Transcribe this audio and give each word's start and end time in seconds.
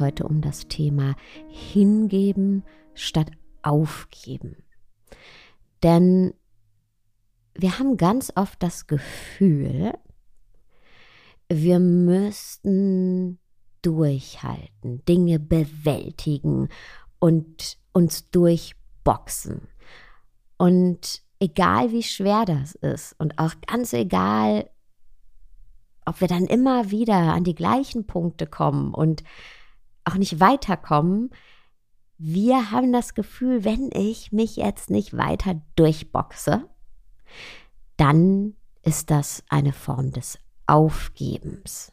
heute 0.00 0.24
um 0.24 0.40
das 0.40 0.68
Thema 0.68 1.14
Hingeben 1.48 2.64
statt 2.94 3.30
Aufgeben. 3.62 4.56
Denn 5.82 6.32
wir 7.54 7.78
haben 7.78 7.96
ganz 7.96 8.32
oft 8.36 8.62
das 8.62 8.86
Gefühl, 8.86 9.92
wir 11.48 11.80
müssten 11.80 13.38
durchhalten, 13.82 15.04
Dinge 15.06 15.38
bewältigen 15.38 16.68
und 17.18 17.78
uns 17.92 18.30
durchboxen. 18.30 19.68
Und 20.56 21.22
egal 21.40 21.92
wie 21.92 22.02
schwer 22.02 22.44
das 22.44 22.74
ist 22.74 23.14
und 23.18 23.38
auch 23.38 23.54
ganz 23.66 23.92
egal, 23.92 24.70
ob 26.04 26.20
wir 26.20 26.28
dann 26.28 26.46
immer 26.46 26.90
wieder 26.90 27.16
an 27.16 27.44
die 27.44 27.54
gleichen 27.54 28.06
Punkte 28.06 28.46
kommen 28.46 28.94
und 28.94 29.22
auch 30.08 30.16
nicht 30.16 30.40
weiterkommen, 30.40 31.30
wir 32.18 32.72
haben 32.72 32.92
das 32.92 33.14
Gefühl, 33.14 33.64
wenn 33.64 33.90
ich 33.92 34.32
mich 34.32 34.56
jetzt 34.56 34.90
nicht 34.90 35.16
weiter 35.16 35.62
durchboxe, 35.76 36.68
dann 37.96 38.54
ist 38.82 39.10
das 39.10 39.44
eine 39.48 39.72
Form 39.72 40.10
des 40.10 40.38
Aufgebens. 40.66 41.92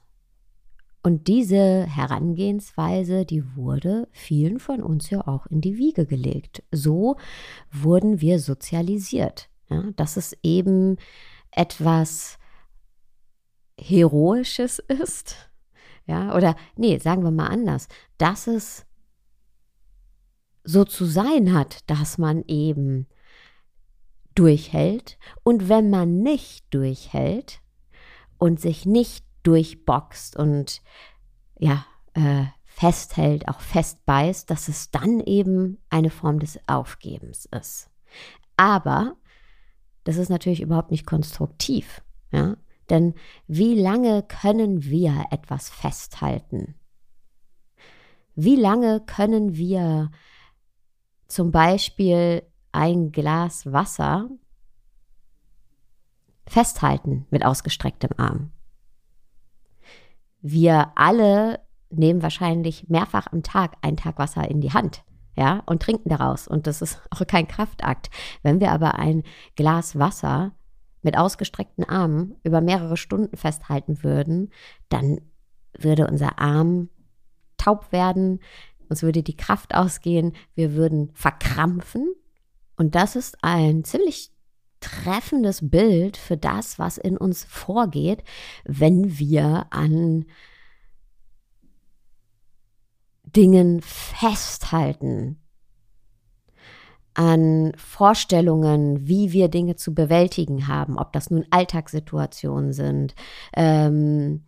Und 1.04 1.28
diese 1.28 1.86
Herangehensweise, 1.86 3.26
die 3.26 3.56
wurde 3.56 4.08
vielen 4.12 4.60
von 4.60 4.82
uns 4.82 5.12
ja 5.12 5.28
auch 5.28 5.46
in 5.46 5.62
die 5.62 5.78
Wiege 5.78 6.08
gelegt. 6.08 6.64
So 6.72 7.18
wurden 7.72 8.22
wir 8.22 8.40
sozialisiert. 8.40 9.50
Ja, 9.70 9.84
dass 9.96 10.18
es 10.18 10.36
eben 10.42 10.98
etwas 11.52 12.40
Heroisches 13.80 14.80
ist. 14.80 15.50
Ja, 16.06 16.36
oder 16.36 16.56
nee, 16.76 16.98
sagen 17.00 17.24
wir 17.24 17.32
mal 17.32 17.48
anders, 17.48 17.88
dass 18.18 18.48
es 18.48 18.86
so 20.64 20.84
zu 20.84 21.06
sein 21.06 21.54
hat, 21.54 21.90
dass 21.90 22.18
man 22.18 22.44
eben 22.48 23.08
durchhält 24.36 25.18
und 25.44 25.70
wenn 25.70 25.90
man 25.90 26.22
nicht 26.22 26.66
durchhält 26.74 27.62
und 28.38 28.60
sich 28.60 28.86
nicht 28.86 29.26
durchboxt 29.44 30.36
und 30.36 30.82
ja, 31.58 31.86
äh, 32.14 32.46
festhält, 32.66 33.48
auch 33.48 33.62
festbeißt, 33.62 34.50
dass 34.50 34.68
es 34.68 34.92
dann 34.92 35.22
eben 35.22 35.78
eine 35.90 36.10
Form 36.10 36.40
des 36.40 36.60
Aufgebens 36.68 37.48
ist. 37.56 37.90
Aber 38.58 39.16
das 40.04 40.18
ist 40.18 40.30
natürlich 40.30 40.62
überhaupt 40.62 40.92
nicht 40.92 41.06
konstruktiv, 41.06 42.02
ja? 42.32 42.58
Denn 42.90 43.14
wie 43.48 43.80
lange 43.80 44.24
können 44.24 44.84
wir 44.84 45.26
etwas 45.32 45.70
festhalten? 45.70 46.76
Wie 48.36 48.56
lange 48.56 49.02
können 49.02 49.56
wir 49.56 50.12
zum 51.28 51.52
Beispiel 51.52 52.44
ein 52.72 53.12
Glas 53.12 53.72
Wasser 53.72 54.30
festhalten 56.46 57.26
mit 57.32 57.44
ausgestrecktem 57.46 58.12
Arm? 58.18 58.52
wir 60.48 60.92
alle 60.94 61.60
nehmen 61.90 62.22
wahrscheinlich 62.22 62.88
mehrfach 62.88 63.26
am 63.32 63.42
Tag 63.42 63.78
ein 63.82 63.98
Tag 63.98 64.20
Wasser 64.20 64.48
in 64.48 64.62
die 64.62 64.74
Hand. 64.74 65.04
Ja, 65.36 65.64
und 65.66 65.82
trinken 65.82 66.10
daraus. 66.10 66.48
Und 66.48 66.68
das 66.68 66.82
ist 66.82 67.02
auch 67.10 67.26
kein 67.28 67.48
Kraftakt. 67.48 68.10
Wenn 68.44 68.60
wir 68.60 68.72
aber 68.72 68.96
ein 69.00 69.24
Glas 69.56 69.98
Wasser 69.98 70.54
mit 71.06 71.18
ausgestreckten 71.18 71.88
Armen 71.88 72.36
über 72.44 72.62
mehrere 72.62 72.98
Stunden 72.98 73.38
festhalten 73.38 74.04
würden, 74.04 74.50
dann 74.90 75.22
würde 75.78 76.08
unser 76.08 76.40
Arm 76.40 76.90
taub 77.58 77.92
werden, 77.92 78.40
uns 78.90 79.04
würde 79.04 79.22
die 79.22 79.38
Kraft 79.38 79.76
ausgehen, 79.76 80.34
wir 80.56 80.74
würden 80.74 81.12
verkrampfen. 81.14 82.14
Und 82.76 82.96
das 82.96 83.16
ist 83.16 83.38
ein 83.44 83.84
ziemlich 83.84 84.32
treffendes 84.80 85.70
Bild 85.70 86.18
für 86.18 86.38
das, 86.38 86.80
was 86.80 86.98
in 86.98 87.18
uns 87.18 87.44
vorgeht, 87.44 88.24
wenn 88.66 89.20
wir 89.20 89.68
an 89.70 90.26
Dingen 93.24 93.82
festhalten, 93.82 95.40
an 97.16 97.72
Vorstellungen, 97.78 99.08
wie 99.08 99.32
wir 99.32 99.48
Dinge 99.48 99.76
zu 99.76 99.94
bewältigen 99.94 100.68
haben, 100.68 100.98
ob 100.98 101.14
das 101.14 101.32
nun 101.32 101.46
Alltagssituationen 101.50 102.74
sind, 102.74 103.16
ähm, 103.56 104.44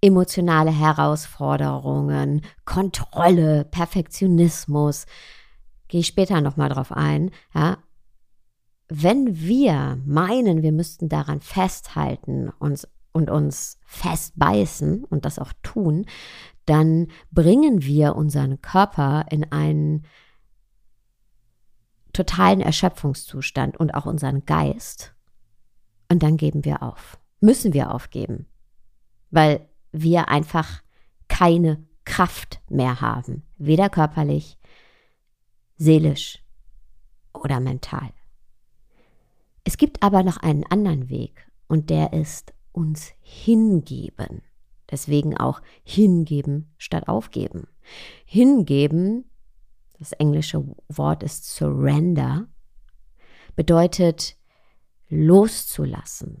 emotionale 0.00 0.70
Herausforderungen, 0.70 2.42
Kontrolle, 2.64 3.66
Perfektionismus. 3.70 5.06
Gehe 5.88 6.00
ich 6.00 6.06
später 6.06 6.40
nochmal 6.40 6.70
drauf 6.70 6.90
ein. 6.90 7.30
Ja, 7.54 7.78
wenn 8.88 9.38
wir 9.38 9.98
meinen, 10.04 10.62
wir 10.62 10.72
müssten 10.72 11.08
daran 11.08 11.40
festhalten 11.40 12.50
uns, 12.58 12.88
und 13.12 13.30
uns 13.30 13.78
festbeißen 13.84 15.04
und 15.04 15.24
das 15.24 15.38
auch 15.38 15.52
tun, 15.62 16.06
dann 16.66 17.08
bringen 17.30 17.82
wir 17.82 18.14
unseren 18.16 18.60
Körper 18.62 19.26
in 19.30 19.50
einen 19.50 20.04
totalen 22.12 22.60
Erschöpfungszustand 22.60 23.76
und 23.78 23.94
auch 23.94 24.06
unseren 24.06 24.44
Geist. 24.44 25.14
Und 26.10 26.22
dann 26.22 26.36
geben 26.36 26.64
wir 26.64 26.82
auf. 26.82 27.18
Müssen 27.40 27.72
wir 27.72 27.94
aufgeben, 27.94 28.46
weil 29.30 29.68
wir 29.92 30.28
einfach 30.28 30.82
keine 31.28 31.84
Kraft 32.04 32.60
mehr 32.68 33.00
haben, 33.00 33.44
weder 33.56 33.88
körperlich, 33.88 34.58
seelisch 35.76 36.42
oder 37.32 37.60
mental. 37.60 38.10
Es 39.64 39.76
gibt 39.76 40.02
aber 40.02 40.22
noch 40.22 40.38
einen 40.38 40.64
anderen 40.64 41.08
Weg 41.08 41.46
und 41.68 41.90
der 41.90 42.12
ist 42.12 42.52
uns 42.72 43.12
hingeben. 43.20 44.42
Deswegen 44.90 45.36
auch 45.36 45.60
hingeben 45.84 46.74
statt 46.76 47.08
aufgeben. 47.08 47.68
Hingeben, 48.24 49.29
das 50.00 50.12
englische 50.12 50.64
Wort 50.88 51.22
ist 51.22 51.54
surrender, 51.54 52.48
bedeutet 53.54 54.36
loszulassen. 55.10 56.40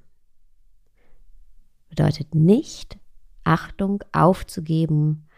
Bedeutet 1.90 2.34
nicht, 2.34 2.98
Achtung 3.44 4.02
aufzugeben 4.12 5.28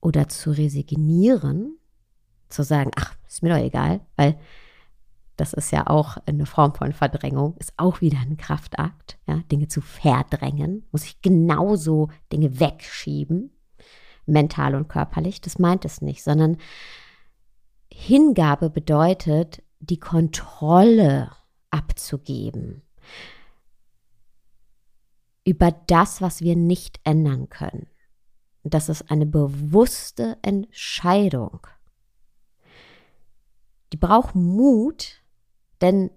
oder 0.00 0.28
zu 0.28 0.50
resignieren, 0.50 1.78
zu 2.48 2.64
sagen, 2.64 2.90
ach, 2.96 3.14
ist 3.28 3.44
mir 3.44 3.50
doch 3.50 3.64
egal, 3.64 4.00
weil 4.16 4.38
das 5.36 5.52
ist 5.52 5.70
ja 5.70 5.86
auch 5.86 6.16
eine 6.26 6.46
Form 6.46 6.74
von 6.74 6.92
Verdrängung, 6.92 7.56
ist 7.58 7.72
auch 7.76 8.00
wieder 8.00 8.18
ein 8.18 8.36
Kraftakt, 8.36 9.16
ja, 9.28 9.36
Dinge 9.52 9.68
zu 9.68 9.80
verdrängen, 9.80 10.86
muss 10.90 11.04
ich 11.04 11.22
genauso 11.22 12.08
Dinge 12.32 12.58
wegschieben, 12.58 13.52
mental 14.26 14.74
und 14.74 14.88
körperlich, 14.88 15.40
das 15.40 15.60
meint 15.60 15.84
es 15.84 16.02
nicht, 16.02 16.24
sondern 16.24 16.56
Hingabe 18.00 18.70
bedeutet, 18.70 19.60
die 19.80 19.98
Kontrolle 19.98 21.32
abzugeben 21.70 22.82
über 25.44 25.72
das, 25.88 26.22
was 26.22 26.40
wir 26.40 26.54
nicht 26.54 27.00
ändern 27.02 27.48
können. 27.48 27.88
Das 28.62 28.88
ist 28.88 29.10
eine 29.10 29.26
bewusste 29.26 30.38
Entscheidung. 30.42 31.66
Die 33.92 33.96
braucht 33.96 34.36
Mut, 34.36 35.20
denn 35.80 36.12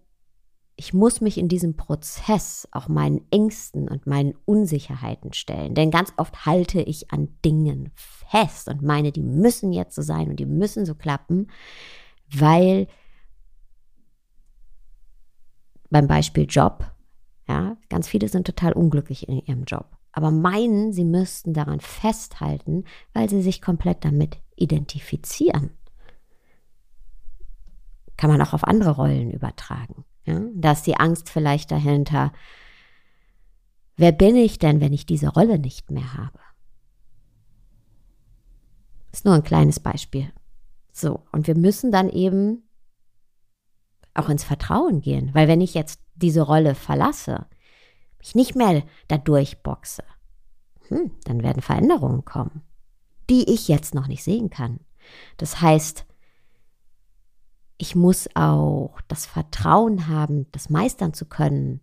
ich 0.75 0.93
muss 0.93 1.19
mich 1.19 1.39
in 1.39 1.47
diesem 1.47 1.75
Prozess 1.77 2.67
auch 2.71 2.89
meinen 2.89 3.25
Ängsten 3.31 3.89
und 3.89 4.05
meinen 4.05 4.35
Unsicherheiten 4.45 5.33
stellen. 5.33 5.73
Denn 5.73 5.89
ganz 5.89 6.13
oft 6.17 6.45
halte 6.45 6.79
ich 6.79 7.11
an 7.11 7.35
Dingen 7.43 7.91
fest 8.31 8.67
und 8.67 8.81
meine, 8.81 9.11
die 9.11 9.21
müssen 9.21 9.73
jetzt 9.73 9.95
so 9.95 10.01
sein 10.01 10.29
und 10.29 10.39
die 10.39 10.45
müssen 10.45 10.85
so 10.85 10.95
klappen, 10.95 11.47
weil 12.33 12.87
beim 15.89 16.07
Beispiel 16.07 16.45
Job, 16.49 16.89
ja, 17.47 17.77
ganz 17.89 18.07
viele 18.07 18.29
sind 18.29 18.47
total 18.47 18.73
unglücklich 18.73 19.27
in 19.27 19.39
ihrem 19.39 19.65
Job, 19.65 19.97
aber 20.13 20.31
meinen, 20.31 20.93
sie 20.93 21.05
müssten 21.05 21.53
daran 21.53 21.81
festhalten, 21.81 22.85
weil 23.13 23.29
sie 23.29 23.41
sich 23.41 23.61
komplett 23.61 24.05
damit 24.05 24.37
identifizieren 24.55 25.71
kann 28.21 28.29
man 28.29 28.41
auch 28.43 28.53
auf 28.53 28.63
andere 28.65 28.91
Rollen 28.91 29.31
übertragen. 29.31 30.05
Ja? 30.25 30.39
Da 30.53 30.73
ist 30.73 30.85
die 30.85 30.95
Angst 30.95 31.27
vielleicht 31.27 31.71
dahinter, 31.71 32.31
wer 33.97 34.11
bin 34.11 34.35
ich 34.35 34.59
denn, 34.59 34.79
wenn 34.79 34.93
ich 34.93 35.07
diese 35.07 35.29
Rolle 35.29 35.57
nicht 35.57 35.89
mehr 35.89 36.13
habe? 36.13 36.37
Ist 39.11 39.25
nur 39.25 39.33
ein 39.33 39.43
kleines 39.43 39.79
Beispiel. 39.79 40.31
So, 40.91 41.23
und 41.31 41.47
wir 41.47 41.55
müssen 41.55 41.91
dann 41.91 42.09
eben 42.09 42.63
auch 44.13 44.29
ins 44.29 44.43
Vertrauen 44.43 45.01
gehen. 45.01 45.33
Weil 45.33 45.47
wenn 45.47 45.61
ich 45.61 45.73
jetzt 45.73 46.01
diese 46.15 46.41
Rolle 46.41 46.75
verlasse, 46.75 47.47
mich 48.19 48.35
nicht 48.35 48.55
mehr 48.55 48.83
da 49.07 49.17
durchboxe, 49.17 50.03
hm, 50.87 51.11
dann 51.23 51.43
werden 51.43 51.61
Veränderungen 51.61 52.25
kommen, 52.25 52.61
die 53.29 53.49
ich 53.51 53.67
jetzt 53.67 53.95
noch 53.95 54.07
nicht 54.07 54.23
sehen 54.23 54.49
kann. 54.49 54.79
Das 55.37 55.61
heißt, 55.61 56.05
ich 57.77 57.95
muss 57.95 58.29
auch 58.35 59.01
das 59.07 59.25
Vertrauen 59.25 60.07
haben, 60.07 60.45
das 60.51 60.69
meistern 60.69 61.13
zu 61.13 61.25
können, 61.25 61.81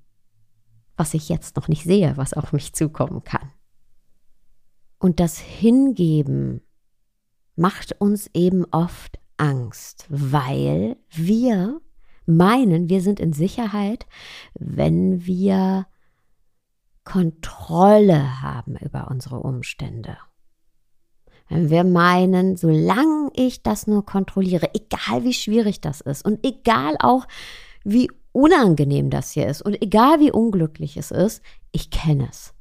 was 0.96 1.14
ich 1.14 1.28
jetzt 1.28 1.56
noch 1.56 1.68
nicht 1.68 1.84
sehe, 1.84 2.16
was 2.16 2.34
auf 2.34 2.52
mich 2.52 2.72
zukommen 2.74 3.24
kann. 3.24 3.50
Und 4.98 5.20
das 5.20 5.38
Hingeben 5.38 6.60
macht 7.58 8.00
uns 8.00 8.30
eben 8.34 8.64
oft 8.70 9.18
Angst, 9.36 10.06
weil 10.08 10.96
wir 11.10 11.80
meinen, 12.26 12.88
wir 12.88 13.00
sind 13.00 13.20
in 13.20 13.32
Sicherheit, 13.32 14.06
wenn 14.54 15.26
wir 15.26 15.86
Kontrolle 17.04 18.42
haben 18.42 18.76
über 18.76 19.08
unsere 19.10 19.40
Umstände. 19.40 20.18
Wenn 21.48 21.70
wir 21.70 21.84
meinen, 21.84 22.56
solange 22.56 23.30
ich 23.34 23.62
das 23.62 23.86
nur 23.86 24.04
kontrolliere, 24.04 24.74
egal 24.74 25.24
wie 25.24 25.32
schwierig 25.32 25.80
das 25.80 26.02
ist 26.02 26.24
und 26.24 26.44
egal 26.44 26.96
auch 27.00 27.26
wie 27.84 28.10
unangenehm 28.32 29.08
das 29.08 29.30
hier 29.32 29.46
ist 29.46 29.62
und 29.62 29.80
egal 29.82 30.20
wie 30.20 30.30
unglücklich 30.30 30.98
es 30.98 31.10
ist, 31.10 31.42
ich 31.72 31.90
kenne 31.90 32.28
es. 32.30 32.52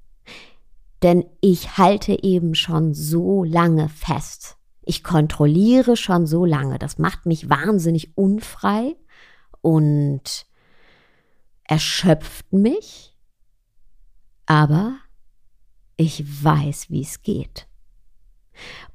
Denn 1.04 1.26
ich 1.42 1.78
halte 1.78 2.24
eben 2.24 2.56
schon 2.56 2.94
so 2.94 3.44
lange 3.44 3.90
fest. 3.90 4.57
Ich 4.88 5.04
kontrolliere 5.04 5.98
schon 5.98 6.26
so 6.28 6.46
lange. 6.46 6.80
Das 6.80 6.98
macht 6.98 7.26
mich 7.26 7.50
wahnsinnig 7.50 8.16
unfrei 8.18 8.96
und 9.60 10.46
erschöpft 11.66 12.54
mich. 12.54 13.14
Aber 14.46 14.96
ich 15.98 16.24
weiß, 16.44 16.90
wie 16.90 17.02
es 17.02 17.22
geht. 17.22 17.68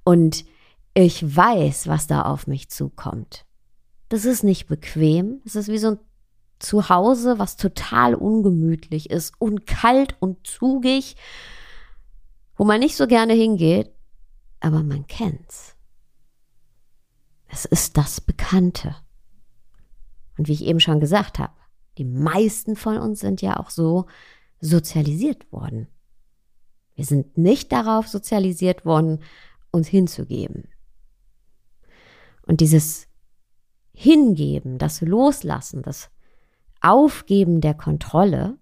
Und 0.02 0.46
ich 0.94 1.36
weiß, 1.36 1.88
was 1.88 2.06
da 2.06 2.22
auf 2.22 2.46
mich 2.46 2.70
zukommt. 2.70 3.44
Das 4.08 4.24
ist 4.24 4.44
nicht 4.44 4.68
bequem. 4.68 5.42
Es 5.44 5.56
ist 5.56 5.68
wie 5.68 5.76
so 5.78 5.90
ein 5.92 5.98
Zuhause, 6.58 7.38
was 7.38 7.58
total 7.58 8.14
ungemütlich 8.14 9.10
ist 9.10 9.34
und 9.38 9.66
kalt 9.66 10.16
und 10.20 10.46
zugig, 10.46 11.16
wo 12.56 12.64
man 12.64 12.80
nicht 12.80 12.96
so 12.96 13.06
gerne 13.06 13.34
hingeht, 13.34 13.90
aber 14.60 14.82
man 14.82 15.06
kennt's. 15.06 15.71
Es 17.52 17.66
ist 17.66 17.98
das 17.98 18.22
Bekannte. 18.22 18.96
Und 20.38 20.48
wie 20.48 20.54
ich 20.54 20.64
eben 20.64 20.80
schon 20.80 21.00
gesagt 21.00 21.38
habe, 21.38 21.52
die 21.98 22.04
meisten 22.06 22.76
von 22.76 22.96
uns 22.96 23.20
sind 23.20 23.42
ja 23.42 23.58
auch 23.58 23.68
so 23.68 24.06
sozialisiert 24.58 25.52
worden. 25.52 25.86
Wir 26.94 27.04
sind 27.04 27.36
nicht 27.36 27.70
darauf 27.70 28.08
sozialisiert 28.08 28.86
worden, 28.86 29.22
uns 29.70 29.86
hinzugeben. 29.86 30.68
Und 32.46 32.62
dieses 32.62 33.06
Hingeben, 33.92 34.78
das 34.78 35.02
Loslassen, 35.02 35.82
das 35.82 36.10
Aufgeben 36.80 37.60
der 37.60 37.74
Kontrolle 37.74 38.56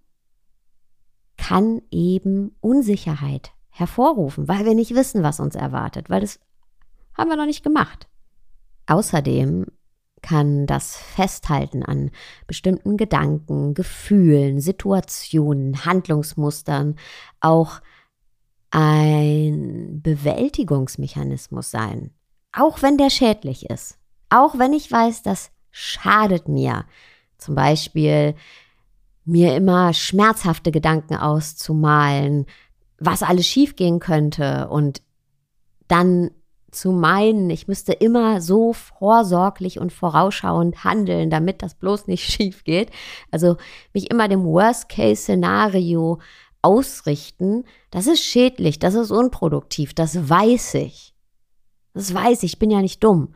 kann 1.36 1.80
eben 1.92 2.56
Unsicherheit 2.60 3.52
hervorrufen, 3.68 4.48
weil 4.48 4.64
wir 4.64 4.74
nicht 4.74 4.96
wissen, 4.96 5.22
was 5.22 5.38
uns 5.38 5.54
erwartet, 5.54 6.10
weil 6.10 6.20
das 6.20 6.40
haben 7.14 7.30
wir 7.30 7.36
noch 7.36 7.46
nicht 7.46 7.62
gemacht. 7.62 8.08
Außerdem 8.90 9.66
kann 10.20 10.66
das 10.66 10.96
Festhalten 10.96 11.84
an 11.84 12.10
bestimmten 12.48 12.96
Gedanken, 12.96 13.72
Gefühlen, 13.72 14.60
Situationen, 14.60 15.84
Handlungsmustern 15.84 16.96
auch 17.38 17.80
ein 18.70 20.00
Bewältigungsmechanismus 20.02 21.70
sein, 21.70 22.10
auch 22.52 22.82
wenn 22.82 22.98
der 22.98 23.10
schädlich 23.10 23.70
ist, 23.70 23.96
auch 24.28 24.58
wenn 24.58 24.72
ich 24.72 24.90
weiß, 24.90 25.22
das 25.22 25.52
schadet 25.70 26.48
mir. 26.48 26.84
Zum 27.38 27.54
Beispiel 27.54 28.34
mir 29.24 29.54
immer 29.54 29.94
schmerzhafte 29.94 30.72
Gedanken 30.72 31.14
auszumalen, 31.14 32.46
was 32.98 33.22
alles 33.22 33.46
schiefgehen 33.46 34.00
könnte. 34.00 34.68
Und 34.68 35.00
dann 35.86 36.32
zu 36.72 36.92
meinen, 36.92 37.50
ich 37.50 37.68
müsste 37.68 37.92
immer 37.92 38.40
so 38.40 38.72
vorsorglich 38.72 39.78
und 39.78 39.92
vorausschauend 39.92 40.84
handeln, 40.84 41.30
damit 41.30 41.62
das 41.62 41.74
bloß 41.74 42.06
nicht 42.06 42.24
schief 42.32 42.64
geht. 42.64 42.90
Also 43.30 43.56
mich 43.92 44.10
immer 44.10 44.28
dem 44.28 44.44
Worst-Case-Szenario 44.44 46.18
ausrichten, 46.62 47.64
das 47.90 48.06
ist 48.06 48.22
schädlich, 48.22 48.78
das 48.78 48.94
ist 48.94 49.10
unproduktiv, 49.10 49.94
das 49.94 50.28
weiß 50.28 50.74
ich. 50.74 51.14
Das 51.94 52.14
weiß 52.14 52.44
ich, 52.44 52.52
ich 52.52 52.58
bin 52.58 52.70
ja 52.70 52.80
nicht 52.80 53.02
dumm. 53.02 53.34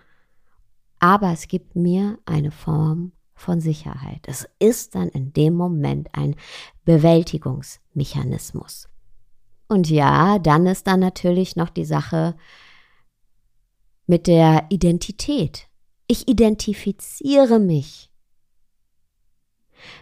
Aber 0.98 1.32
es 1.32 1.48
gibt 1.48 1.76
mir 1.76 2.18
eine 2.24 2.50
Form 2.50 3.12
von 3.34 3.60
Sicherheit. 3.60 4.20
Es 4.26 4.48
ist 4.58 4.94
dann 4.94 5.08
in 5.08 5.32
dem 5.32 5.54
Moment 5.54 6.08
ein 6.12 6.36
Bewältigungsmechanismus. 6.84 8.88
Und 9.68 9.90
ja, 9.90 10.38
dann 10.38 10.66
ist 10.66 10.86
dann 10.86 11.00
natürlich 11.00 11.56
noch 11.56 11.70
die 11.70 11.84
Sache 11.84 12.36
mit 14.06 14.26
der 14.26 14.66
Identität. 14.70 15.68
Ich 16.06 16.28
identifiziere 16.28 17.58
mich 17.58 18.10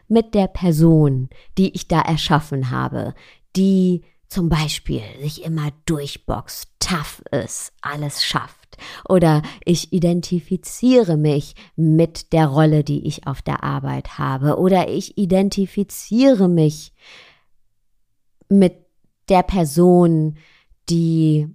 mit 0.08 0.34
der 0.34 0.48
Person, 0.48 1.28
die 1.58 1.74
ich 1.74 1.88
da 1.88 2.00
erschaffen 2.00 2.70
habe, 2.70 3.14
die 3.56 4.02
zum 4.28 4.48
Beispiel 4.48 5.02
sich 5.20 5.44
immer 5.44 5.70
durchboxt, 5.84 6.68
tough 6.80 7.22
ist, 7.30 7.72
alles 7.82 8.24
schafft. 8.24 8.78
Oder 9.08 9.42
ich 9.64 9.92
identifiziere 9.92 11.18
mich 11.18 11.54
mit 11.76 12.32
der 12.32 12.46
Rolle, 12.46 12.82
die 12.82 13.06
ich 13.06 13.26
auf 13.26 13.42
der 13.42 13.62
Arbeit 13.62 14.18
habe. 14.18 14.58
Oder 14.58 14.88
ich 14.88 15.18
identifiziere 15.18 16.48
mich 16.48 16.92
mit 18.48 18.74
der 19.28 19.42
Person, 19.42 20.38
die 20.88 21.48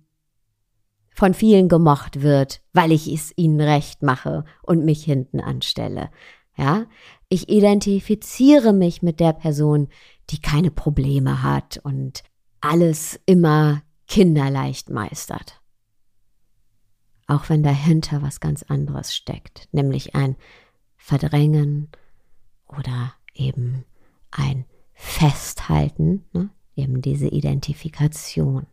von 1.17 1.33
vielen 1.33 1.67
gemocht 1.67 2.21
wird, 2.21 2.61
weil 2.73 2.91
ich 2.91 3.11
es 3.11 3.33
ihnen 3.35 3.59
recht 3.59 4.03
mache 4.03 4.45
und 4.61 4.85
mich 4.85 5.03
hinten 5.03 5.39
anstelle. 5.39 6.11
Ja, 6.55 6.85
ich 7.27 7.49
identifiziere 7.49 8.71
mich 8.71 9.01
mit 9.01 9.19
der 9.19 9.33
Person, 9.33 9.87
die 10.29 10.39
keine 10.39 10.69
Probleme 10.69 11.41
hat 11.41 11.79
und 11.81 12.23
alles 12.61 13.19
immer 13.25 13.81
kinderleicht 14.07 14.91
meistert. 14.91 15.59
Auch 17.25 17.49
wenn 17.49 17.63
dahinter 17.63 18.21
was 18.21 18.39
ganz 18.39 18.61
anderes 18.61 19.15
steckt, 19.15 19.69
nämlich 19.71 20.13
ein 20.13 20.35
Verdrängen 20.97 21.89
oder 22.67 23.13
eben 23.33 23.85
ein 24.29 24.65
Festhalten, 24.93 26.25
ne? 26.31 26.49
eben 26.75 27.01
diese 27.01 27.27
Identifikation. 27.27 28.67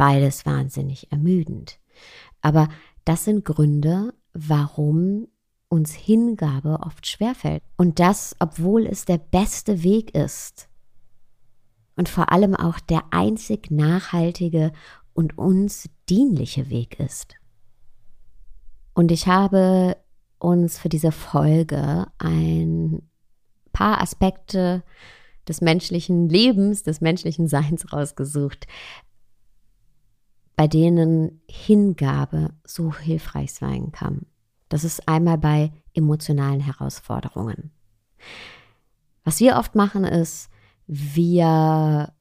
Beides 0.00 0.46
wahnsinnig 0.46 1.12
ermüdend. 1.12 1.78
Aber 2.40 2.68
das 3.04 3.26
sind 3.26 3.44
Gründe, 3.44 4.14
warum 4.32 5.28
uns 5.68 5.92
Hingabe 5.92 6.78
oft 6.80 7.06
schwerfällt. 7.06 7.62
Und 7.76 7.98
das, 8.00 8.34
obwohl 8.38 8.86
es 8.86 9.04
der 9.04 9.18
beste 9.18 9.82
Weg 9.82 10.14
ist. 10.14 10.70
Und 11.96 12.08
vor 12.08 12.32
allem 12.32 12.54
auch 12.56 12.80
der 12.80 13.02
einzig 13.10 13.70
nachhaltige 13.70 14.72
und 15.12 15.36
uns 15.36 15.90
dienliche 16.08 16.70
Weg 16.70 16.98
ist. 16.98 17.34
Und 18.94 19.12
ich 19.12 19.26
habe 19.26 19.98
uns 20.38 20.78
für 20.78 20.88
diese 20.88 21.12
Folge 21.12 22.06
ein 22.16 23.02
paar 23.74 24.00
Aspekte 24.00 24.82
des 25.46 25.60
menschlichen 25.60 26.30
Lebens, 26.30 26.84
des 26.84 27.02
menschlichen 27.02 27.48
Seins 27.48 27.92
rausgesucht, 27.92 28.66
bei 30.60 30.68
denen 30.68 31.40
Hingabe 31.48 32.50
so 32.64 32.94
hilfreich 32.94 33.54
sein 33.54 33.92
kann. 33.92 34.26
Das 34.68 34.84
ist 34.84 35.08
einmal 35.08 35.38
bei 35.38 35.72
emotionalen 35.94 36.60
Herausforderungen. 36.60 37.70
Was 39.24 39.40
wir 39.40 39.56
oft 39.56 39.74
machen 39.74 40.04
ist, 40.04 40.50
wir 40.86 42.12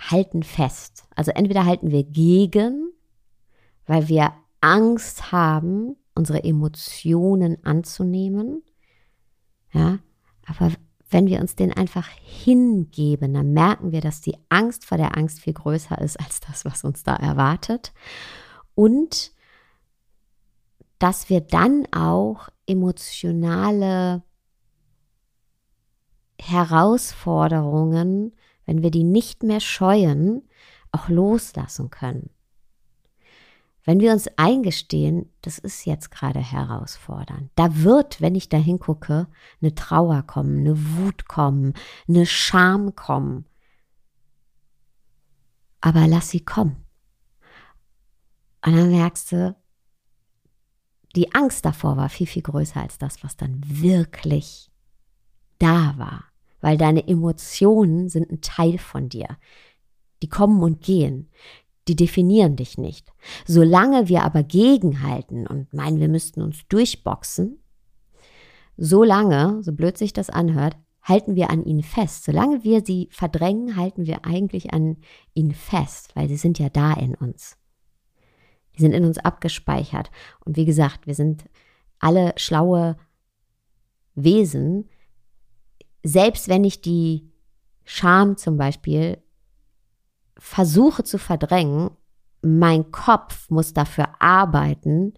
halten 0.00 0.42
fest. 0.42 1.04
Also 1.14 1.32
entweder 1.32 1.66
halten 1.66 1.90
wir 1.90 2.02
gegen, 2.02 2.94
weil 3.84 4.08
wir 4.08 4.32
Angst 4.62 5.30
haben, 5.30 5.96
unsere 6.14 6.42
Emotionen 6.42 7.62
anzunehmen. 7.62 8.62
Ja, 9.74 9.98
aber 10.46 10.72
wenn 11.10 11.26
wir 11.26 11.40
uns 11.40 11.56
den 11.56 11.72
einfach 11.72 12.08
hingeben, 12.22 13.34
dann 13.34 13.52
merken 13.52 13.92
wir, 13.92 14.00
dass 14.00 14.20
die 14.20 14.36
Angst 14.48 14.84
vor 14.84 14.96
der 14.96 15.16
Angst 15.16 15.40
viel 15.40 15.52
größer 15.52 15.98
ist 15.98 16.18
als 16.18 16.40
das, 16.40 16.64
was 16.64 16.84
uns 16.84 17.02
da 17.02 17.16
erwartet. 17.16 17.92
Und 18.74 19.32
dass 20.98 21.28
wir 21.28 21.40
dann 21.40 21.86
auch 21.92 22.48
emotionale 22.66 24.22
Herausforderungen, 26.40 28.36
wenn 28.64 28.82
wir 28.82 28.90
die 28.90 29.04
nicht 29.04 29.42
mehr 29.42 29.60
scheuen, 29.60 30.48
auch 30.92 31.08
loslassen 31.08 31.90
können. 31.90 32.30
Wenn 33.84 34.00
wir 34.00 34.12
uns 34.12 34.28
eingestehen, 34.36 35.30
das 35.42 35.58
ist 35.58 35.86
jetzt 35.86 36.10
gerade 36.10 36.40
herausfordernd. 36.40 37.50
Da 37.54 37.76
wird, 37.76 38.20
wenn 38.20 38.34
ich 38.34 38.48
da 38.48 38.58
hingucke, 38.58 39.26
eine 39.62 39.74
Trauer 39.74 40.22
kommen, 40.22 40.60
eine 40.60 40.96
Wut 40.96 41.26
kommen, 41.26 41.72
eine 42.06 42.26
Scham 42.26 42.94
kommen. 42.94 43.46
Aber 45.80 46.06
lass 46.06 46.28
sie 46.28 46.44
kommen. 46.44 46.84
Und 48.64 48.76
dann 48.76 48.90
merkst 48.90 49.32
du, 49.32 49.56
die 51.16 51.34
Angst 51.34 51.64
davor 51.64 51.96
war 51.96 52.08
viel, 52.08 52.26
viel 52.26 52.42
größer 52.42 52.80
als 52.80 52.98
das, 52.98 53.24
was 53.24 53.36
dann 53.36 53.60
wirklich 53.64 54.70
da 55.58 55.94
war. 55.96 56.24
Weil 56.60 56.76
deine 56.76 57.08
Emotionen 57.08 58.10
sind 58.10 58.30
ein 58.30 58.42
Teil 58.42 58.76
von 58.78 59.08
dir. 59.08 59.38
Die 60.22 60.28
kommen 60.28 60.62
und 60.62 60.82
gehen 60.82 61.30
die 61.88 61.96
definieren 61.96 62.56
dich 62.56 62.78
nicht. 62.78 63.12
Solange 63.46 64.08
wir 64.08 64.22
aber 64.22 64.42
gegenhalten 64.42 65.46
und 65.46 65.72
meinen, 65.72 66.00
wir 66.00 66.08
müssten 66.08 66.42
uns 66.42 66.66
durchboxen, 66.68 67.62
solange, 68.76 69.62
so 69.62 69.72
blöd 69.72 69.98
sich 69.98 70.12
das 70.12 70.30
anhört, 70.30 70.76
halten 71.02 71.34
wir 71.34 71.50
an 71.50 71.64
ihnen 71.64 71.82
fest. 71.82 72.24
Solange 72.24 72.62
wir 72.62 72.84
sie 72.84 73.08
verdrängen, 73.10 73.76
halten 73.76 74.06
wir 74.06 74.24
eigentlich 74.24 74.72
an 74.72 74.98
ihnen 75.34 75.52
fest, 75.52 76.14
weil 76.14 76.28
sie 76.28 76.36
sind 76.36 76.58
ja 76.58 76.68
da 76.68 76.92
in 76.92 77.14
uns. 77.14 77.56
Die 78.76 78.82
sind 78.82 78.92
in 78.92 79.04
uns 79.04 79.18
abgespeichert. 79.18 80.10
Und 80.44 80.56
wie 80.56 80.64
gesagt, 80.64 81.06
wir 81.06 81.14
sind 81.14 81.44
alle 81.98 82.32
schlaue 82.36 82.96
Wesen. 84.14 84.88
Selbst 86.02 86.48
wenn 86.48 86.64
ich 86.64 86.80
die 86.80 87.30
Scham 87.84 88.36
zum 88.36 88.56
Beispiel 88.56 89.22
versuche 90.40 91.04
zu 91.04 91.18
verdrängen, 91.18 91.90
mein 92.42 92.90
Kopf 92.90 93.48
muss 93.50 93.74
dafür 93.74 94.20
arbeiten, 94.20 95.12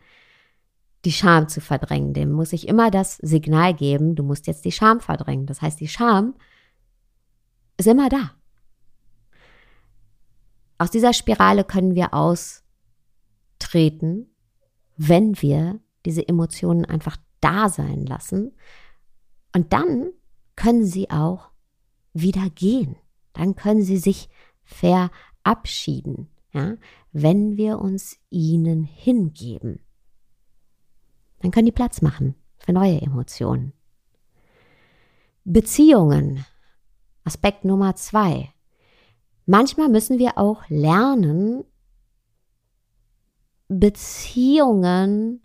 die 1.04 1.12
Scham 1.12 1.48
zu 1.48 1.60
verdrängen. 1.60 2.12
Dem 2.12 2.32
muss 2.32 2.52
ich 2.52 2.66
immer 2.68 2.90
das 2.90 3.18
Signal 3.18 3.72
geben, 3.74 4.16
du 4.16 4.24
musst 4.24 4.48
jetzt 4.48 4.64
die 4.64 4.72
Scham 4.72 5.00
verdrängen. 5.00 5.46
Das 5.46 5.62
heißt, 5.62 5.80
die 5.80 5.88
Scham 5.88 6.34
ist 7.76 7.86
immer 7.86 8.08
da. 8.08 8.32
Aus 10.78 10.90
dieser 10.90 11.12
Spirale 11.12 11.62
können 11.64 11.94
wir 11.94 12.12
austreten, 12.12 12.66
wenn 14.96 15.40
wir 15.40 15.78
diese 16.04 16.26
Emotionen 16.26 16.84
einfach 16.84 17.16
da 17.40 17.68
sein 17.68 18.04
lassen. 18.04 18.56
Und 19.54 19.72
dann 19.72 20.10
können 20.56 20.84
sie 20.84 21.10
auch 21.10 21.50
wieder 22.12 22.50
gehen. 22.50 22.96
Dann 23.32 23.54
können 23.54 23.82
sie 23.82 23.98
sich 23.98 24.28
verabschieden, 24.72 26.28
ja, 26.52 26.76
wenn 27.12 27.56
wir 27.56 27.78
uns 27.78 28.18
ihnen 28.30 28.84
hingeben. 28.84 29.80
Dann 31.40 31.50
können 31.50 31.66
die 31.66 31.72
Platz 31.72 32.02
machen 32.02 32.34
für 32.58 32.72
neue 32.72 33.00
Emotionen. 33.00 33.72
Beziehungen. 35.44 36.44
Aspekt 37.24 37.64
Nummer 37.64 37.94
zwei. 37.96 38.52
Manchmal 39.46 39.88
müssen 39.88 40.18
wir 40.18 40.38
auch 40.38 40.68
lernen, 40.68 41.64
Beziehungen 43.68 45.42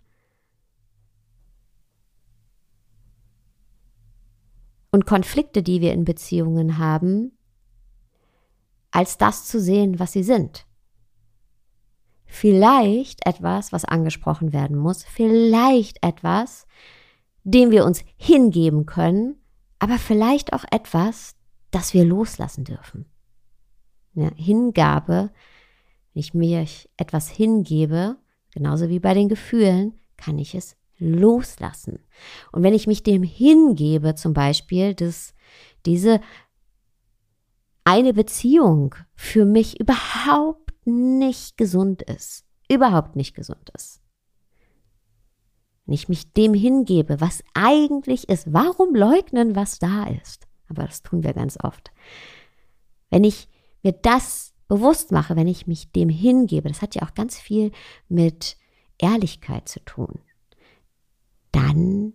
und 4.90 5.06
Konflikte, 5.06 5.62
die 5.62 5.80
wir 5.80 5.92
in 5.92 6.04
Beziehungen 6.04 6.78
haben, 6.78 7.37
als 8.98 9.16
das 9.16 9.44
zu 9.44 9.60
sehen, 9.60 10.00
was 10.00 10.10
sie 10.10 10.24
sind. 10.24 10.66
Vielleicht 12.26 13.24
etwas, 13.24 13.72
was 13.72 13.84
angesprochen 13.84 14.52
werden 14.52 14.76
muss, 14.76 15.04
vielleicht 15.04 16.04
etwas, 16.04 16.66
dem 17.44 17.70
wir 17.70 17.84
uns 17.84 18.04
hingeben 18.16 18.86
können, 18.86 19.36
aber 19.78 19.98
vielleicht 19.98 20.52
auch 20.52 20.64
etwas, 20.72 21.36
das 21.70 21.94
wir 21.94 22.04
loslassen 22.04 22.64
dürfen. 22.64 23.06
Ja, 24.14 24.32
Hingabe, 24.34 25.30
wenn 26.12 26.20
ich 26.20 26.34
mir 26.34 26.66
etwas 26.96 27.28
hingebe, 27.28 28.16
genauso 28.50 28.88
wie 28.88 28.98
bei 28.98 29.14
den 29.14 29.28
Gefühlen, 29.28 29.94
kann 30.16 30.40
ich 30.40 30.56
es 30.56 30.76
loslassen. 30.98 32.00
Und 32.50 32.64
wenn 32.64 32.74
ich 32.74 32.88
mich 32.88 33.04
dem 33.04 33.22
hingebe, 33.22 34.16
zum 34.16 34.34
Beispiel, 34.34 34.94
dass 34.94 35.34
diese 35.86 36.20
eine 37.88 38.12
Beziehung 38.12 38.94
für 39.14 39.46
mich 39.46 39.80
überhaupt 39.80 40.74
nicht 40.84 41.56
gesund 41.56 42.02
ist. 42.02 42.44
Überhaupt 42.70 43.16
nicht 43.16 43.34
gesund 43.34 43.70
ist. 43.74 44.02
Wenn 45.86 45.94
ich 45.94 46.06
mich 46.06 46.30
dem 46.34 46.52
hingebe, 46.52 47.22
was 47.22 47.42
eigentlich 47.54 48.28
ist, 48.28 48.52
warum 48.52 48.94
leugnen, 48.94 49.56
was 49.56 49.78
da 49.78 50.04
ist? 50.04 50.46
Aber 50.68 50.84
das 50.84 51.02
tun 51.02 51.22
wir 51.22 51.32
ganz 51.32 51.56
oft. 51.64 51.90
Wenn 53.08 53.24
ich 53.24 53.48
mir 53.82 53.92
das 53.92 54.52
bewusst 54.68 55.10
mache, 55.10 55.34
wenn 55.34 55.48
ich 55.48 55.66
mich 55.66 55.90
dem 55.90 56.10
hingebe, 56.10 56.68
das 56.68 56.82
hat 56.82 56.94
ja 56.94 57.00
auch 57.04 57.14
ganz 57.14 57.38
viel 57.38 57.72
mit 58.10 58.58
Ehrlichkeit 58.98 59.66
zu 59.66 59.82
tun, 59.86 60.20
dann 61.52 62.12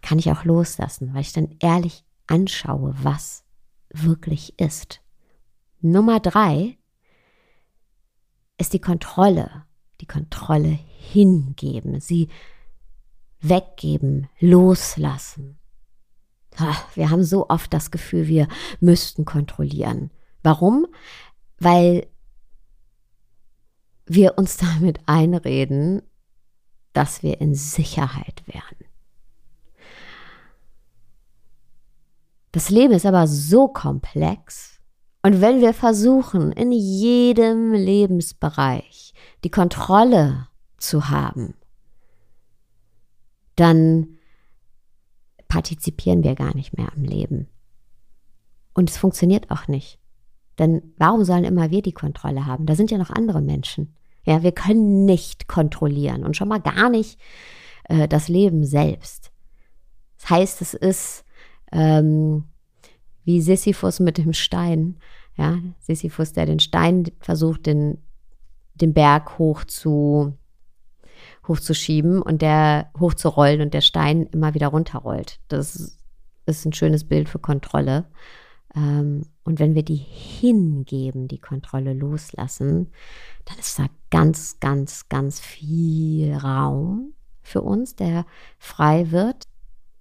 kann 0.00 0.18
ich 0.18 0.30
auch 0.30 0.44
loslassen, 0.46 1.12
weil 1.12 1.20
ich 1.20 1.34
dann 1.34 1.54
ehrlich 1.60 2.03
anschaue, 2.26 2.94
was 3.02 3.44
wirklich 3.90 4.58
ist. 4.58 5.00
Nummer 5.80 6.20
drei 6.20 6.78
ist 8.58 8.72
die 8.72 8.80
Kontrolle. 8.80 9.64
Die 10.00 10.06
Kontrolle 10.06 10.78
hingeben, 11.12 12.00
sie 12.00 12.28
weggeben, 13.40 14.28
loslassen. 14.40 15.58
Wir 16.94 17.10
haben 17.10 17.24
so 17.24 17.48
oft 17.48 17.72
das 17.72 17.90
Gefühl, 17.90 18.28
wir 18.28 18.48
müssten 18.80 19.24
kontrollieren. 19.24 20.10
Warum? 20.42 20.86
Weil 21.58 22.06
wir 24.06 24.38
uns 24.38 24.56
damit 24.58 25.00
einreden, 25.06 26.02
dass 26.92 27.22
wir 27.22 27.40
in 27.40 27.54
Sicherheit 27.54 28.42
wären. 28.46 28.83
Das 32.54 32.70
Leben 32.70 32.92
ist 32.92 33.04
aber 33.04 33.26
so 33.26 33.66
komplex. 33.66 34.80
Und 35.24 35.40
wenn 35.40 35.60
wir 35.60 35.74
versuchen, 35.74 36.52
in 36.52 36.70
jedem 36.70 37.72
Lebensbereich 37.72 39.12
die 39.42 39.50
Kontrolle 39.50 40.46
zu 40.78 41.08
haben, 41.08 41.54
dann 43.56 44.18
partizipieren 45.48 46.22
wir 46.22 46.36
gar 46.36 46.54
nicht 46.54 46.78
mehr 46.78 46.92
am 46.94 47.02
Leben. 47.02 47.48
Und 48.72 48.88
es 48.88 48.98
funktioniert 48.98 49.50
auch 49.50 49.66
nicht. 49.66 49.98
Denn 50.60 50.94
warum 50.96 51.24
sollen 51.24 51.42
immer 51.42 51.72
wir 51.72 51.82
die 51.82 51.90
Kontrolle 51.90 52.46
haben? 52.46 52.66
Da 52.66 52.76
sind 52.76 52.92
ja 52.92 52.98
noch 52.98 53.10
andere 53.10 53.42
Menschen. 53.42 53.96
Ja, 54.24 54.44
wir 54.44 54.52
können 54.52 55.04
nicht 55.04 55.48
kontrollieren 55.48 56.22
und 56.22 56.36
schon 56.36 56.48
mal 56.48 56.60
gar 56.60 56.88
nicht 56.88 57.18
äh, 57.88 58.06
das 58.06 58.28
Leben 58.28 58.64
selbst. 58.64 59.32
Das 60.20 60.30
heißt, 60.30 60.62
es 60.62 60.74
ist 60.74 61.24
ähm, 61.74 62.44
wie 63.24 63.40
Sisyphus 63.40 64.00
mit 64.00 64.18
dem 64.18 64.32
Stein. 64.32 64.96
Ja, 65.36 65.58
Sisyphus, 65.80 66.32
der 66.32 66.46
den 66.46 66.60
Stein 66.60 67.10
versucht, 67.20 67.66
den, 67.66 67.98
den 68.74 68.94
Berg 68.94 69.38
hoch 69.38 69.64
zu, 69.64 70.34
hochzuschieben 71.48 72.22
und 72.22 72.40
der 72.40 72.90
hochzurollen 72.98 73.60
und 73.60 73.74
der 73.74 73.80
Stein 73.80 74.26
immer 74.26 74.54
wieder 74.54 74.68
runterrollt. 74.68 75.40
Das 75.48 75.98
ist 76.46 76.64
ein 76.64 76.72
schönes 76.72 77.04
Bild 77.04 77.28
für 77.28 77.40
Kontrolle. 77.40 78.06
Ähm, 78.76 79.22
und 79.42 79.58
wenn 79.58 79.74
wir 79.74 79.82
die 79.82 79.96
hingeben, 79.96 81.28
die 81.28 81.40
Kontrolle 81.40 81.94
loslassen, 81.94 82.92
dann 83.44 83.58
ist 83.58 83.78
da 83.78 83.86
ganz, 84.10 84.60
ganz, 84.60 85.08
ganz 85.08 85.40
viel 85.40 86.34
Raum 86.34 87.14
für 87.42 87.62
uns, 87.62 87.94
der 87.96 88.24
frei 88.58 89.10
wird 89.10 89.44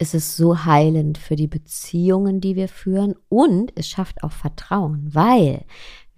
ist 0.03 0.13
es 0.13 0.35
so 0.35 0.65
heilend 0.65 1.17
für 1.17 1.37
die 1.37 1.47
Beziehungen, 1.47 2.41
die 2.41 2.57
wir 2.57 2.67
führen 2.67 3.15
und 3.29 3.71
es 3.75 3.87
schafft 3.87 4.21
auch 4.21 4.33
Vertrauen, 4.33 5.15
weil 5.15 5.63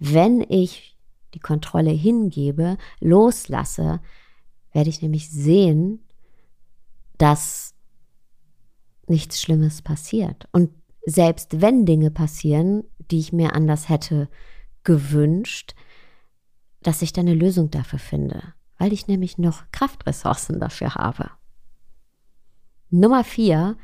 wenn 0.00 0.40
ich 0.40 0.98
die 1.34 1.38
Kontrolle 1.38 1.92
hingebe, 1.92 2.78
loslasse, 2.98 4.00
werde 4.72 4.90
ich 4.90 5.02
nämlich 5.02 5.30
sehen, 5.30 6.04
dass 7.16 7.74
nichts 9.06 9.40
Schlimmes 9.40 9.82
passiert. 9.82 10.48
Und 10.50 10.70
selbst 11.06 11.60
wenn 11.60 11.86
Dinge 11.86 12.10
passieren, 12.10 12.82
die 13.12 13.20
ich 13.20 13.32
mir 13.32 13.54
anders 13.54 13.88
hätte 13.88 14.28
gewünscht, 14.82 15.76
dass 16.82 17.02
ich 17.02 17.12
dann 17.12 17.28
eine 17.28 17.36
Lösung 17.36 17.70
dafür 17.70 18.00
finde, 18.00 18.42
weil 18.78 18.92
ich 18.92 19.06
nämlich 19.06 19.38
noch 19.38 19.62
Kraftressourcen 19.70 20.58
dafür 20.58 20.96
habe. 20.96 21.30
Nummer 22.90 23.24
vier 23.24 23.76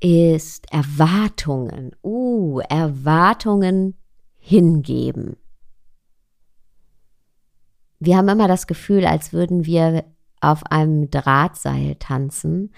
ist 0.00 0.72
Erwartungen. 0.72 1.94
Uh, 2.02 2.60
Erwartungen 2.60 3.96
hingeben. 4.38 5.36
Wir 7.98 8.16
haben 8.16 8.28
immer 8.28 8.48
das 8.48 8.66
Gefühl, 8.66 9.06
als 9.06 9.32
würden 9.32 9.66
wir 9.66 10.04
auf 10.40 10.64
einem 10.66 11.10
Drahtseil 11.10 11.96
tanzen 11.96 12.72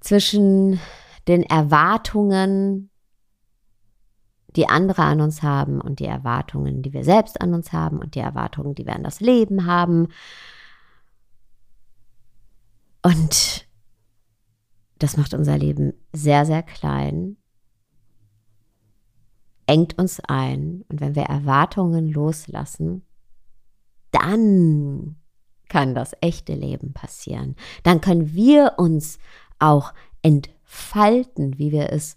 zwischen 0.00 0.80
den 1.28 1.42
Erwartungen, 1.42 2.90
die 4.56 4.66
andere 4.68 5.02
an 5.02 5.20
uns 5.20 5.42
haben 5.42 5.80
und 5.80 6.00
die 6.00 6.06
Erwartungen, 6.06 6.82
die 6.82 6.92
wir 6.92 7.04
selbst 7.04 7.40
an 7.40 7.54
uns 7.54 7.72
haben 7.72 7.98
und 7.98 8.14
die 8.14 8.20
Erwartungen, 8.20 8.74
die 8.74 8.86
wir 8.86 8.94
an 8.94 9.04
das 9.04 9.20
Leben 9.20 9.66
haben. 9.66 10.08
Und 13.02 13.69
das 15.02 15.16
macht 15.16 15.34
unser 15.34 15.58
Leben 15.58 15.92
sehr, 16.12 16.46
sehr 16.46 16.62
klein, 16.62 17.36
engt 19.66 19.98
uns 19.98 20.20
ein. 20.20 20.84
Und 20.88 21.00
wenn 21.00 21.14
wir 21.14 21.24
Erwartungen 21.24 22.12
loslassen, 22.12 23.02
dann 24.10 25.16
kann 25.68 25.94
das 25.94 26.12
echte 26.20 26.54
Leben 26.54 26.92
passieren. 26.92 27.56
Dann 27.82 28.00
können 28.00 28.34
wir 28.34 28.74
uns 28.78 29.18
auch 29.58 29.94
entfalten, 30.22 31.58
wie 31.58 31.70
wir 31.72 31.92
es 31.92 32.16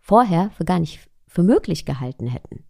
vorher 0.00 0.50
für 0.50 0.64
gar 0.64 0.80
nicht 0.80 1.08
für 1.26 1.42
möglich 1.42 1.84
gehalten 1.84 2.26
hätten. 2.26 2.64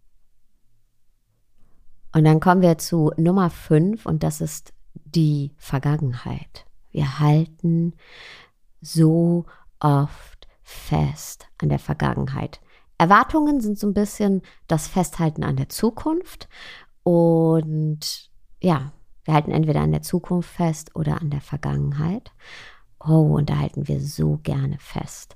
Und 2.13 2.23
dann 2.23 2.39
kommen 2.39 2.61
wir 2.61 2.77
zu 2.77 3.11
Nummer 3.17 3.49
5 3.49 4.05
und 4.05 4.23
das 4.23 4.41
ist 4.41 4.73
die 4.93 5.53
Vergangenheit. 5.57 6.65
Wir 6.91 7.19
halten 7.19 7.93
so 8.81 9.45
oft 9.79 10.47
fest 10.63 11.47
an 11.61 11.69
der 11.69 11.79
Vergangenheit. 11.79 12.59
Erwartungen 12.97 13.61
sind 13.61 13.77
so 13.77 13.87
ein 13.87 13.93
bisschen 13.93 14.41
das 14.67 14.87
Festhalten 14.87 15.43
an 15.43 15.57
der 15.57 15.69
Zukunft 15.69 16.47
und 17.03 18.29
ja, 18.61 18.93
wir 19.25 19.33
halten 19.33 19.51
entweder 19.51 19.81
an 19.81 19.91
der 19.91 20.01
Zukunft 20.01 20.49
fest 20.49 20.95
oder 20.95 21.21
an 21.21 21.29
der 21.29 21.41
Vergangenheit. 21.41 22.31
Oh, 22.99 23.35
und 23.35 23.49
da 23.49 23.57
halten 23.57 23.87
wir 23.87 23.99
so 23.99 24.39
gerne 24.41 24.77
fest. 24.79 25.35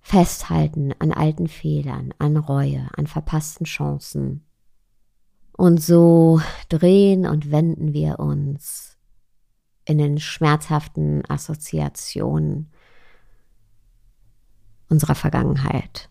Festhalten 0.00 0.94
an 0.98 1.12
alten 1.12 1.48
Fehlern, 1.48 2.14
an 2.18 2.36
Reue, 2.36 2.88
an 2.96 3.06
verpassten 3.06 3.66
Chancen. 3.66 4.44
Und 5.52 5.82
so 5.82 6.40
drehen 6.68 7.26
und 7.26 7.50
wenden 7.50 7.92
wir 7.92 8.20
uns 8.20 8.95
in 9.86 9.98
den 9.98 10.18
schmerzhaften 10.18 11.22
Assoziationen 11.28 12.70
unserer 14.88 15.14
Vergangenheit. 15.14 16.10